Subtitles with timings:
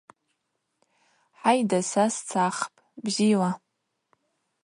[1.39, 3.51] Хӏайда, са сцахпӏ, бзила.